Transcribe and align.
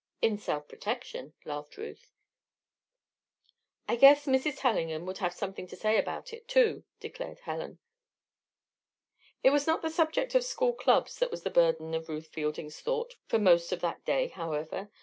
"In 0.19 0.39
self 0.39 0.67
protection," 0.67 1.33
laughed 1.45 1.77
Ruth. 1.77 2.11
"I 3.87 3.95
guess 3.95 4.25
Mrs. 4.25 4.55
Tellingham 4.57 5.05
would 5.05 5.19
have 5.19 5.31
something 5.31 5.67
to 5.67 5.75
say 5.75 5.95
about 5.99 6.33
it, 6.33 6.47
too," 6.47 6.85
declared 6.99 7.41
Helen. 7.41 7.77
It 9.43 9.51
was 9.51 9.67
not 9.67 9.83
the 9.83 9.91
subject 9.91 10.33
of 10.33 10.43
school 10.43 10.73
clubs 10.73 11.19
that 11.19 11.29
was 11.29 11.43
the 11.43 11.51
burden 11.51 11.93
of 11.93 12.09
Ruth 12.09 12.29
Fielding's 12.29 12.81
thought 12.81 13.13
for 13.27 13.37
most 13.37 13.71
of 13.71 13.81
that 13.81 14.03
day, 14.03 14.29
however. 14.29 14.89